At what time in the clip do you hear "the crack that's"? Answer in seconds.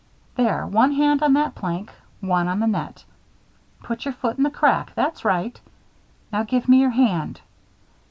4.43-5.23